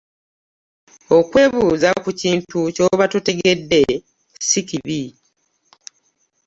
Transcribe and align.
Okwebuuza 1.17 1.89
ku 2.03 2.09
kintu 2.21 2.59
ky'oba 2.75 3.05
totegedde 3.13 3.81
si 4.47 4.59
kibi. 4.67 5.01